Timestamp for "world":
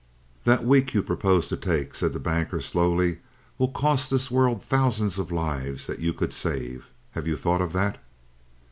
4.31-4.63